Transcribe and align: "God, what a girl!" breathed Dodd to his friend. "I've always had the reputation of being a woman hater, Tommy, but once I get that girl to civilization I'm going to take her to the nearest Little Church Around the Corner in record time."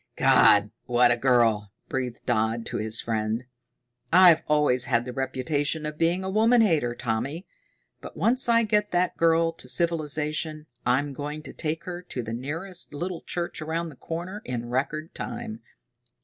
"God, 0.15 0.71
what 0.87 1.11
a 1.11 1.15
girl!" 1.15 1.71
breathed 1.87 2.25
Dodd 2.25 2.65
to 2.65 2.77
his 2.77 2.99
friend. 2.99 3.43
"I've 4.11 4.41
always 4.47 4.85
had 4.85 5.05
the 5.05 5.13
reputation 5.13 5.85
of 5.85 5.99
being 5.99 6.23
a 6.23 6.29
woman 6.31 6.61
hater, 6.61 6.95
Tommy, 6.95 7.45
but 8.01 8.17
once 8.17 8.49
I 8.49 8.63
get 8.63 8.89
that 8.93 9.15
girl 9.15 9.51
to 9.51 9.69
civilization 9.69 10.65
I'm 10.87 11.13
going 11.13 11.43
to 11.43 11.53
take 11.53 11.83
her 11.83 12.01
to 12.01 12.23
the 12.23 12.33
nearest 12.33 12.95
Little 12.95 13.21
Church 13.21 13.61
Around 13.61 13.89
the 13.89 13.95
Corner 13.95 14.41
in 14.43 14.69
record 14.71 15.13
time." 15.13 15.61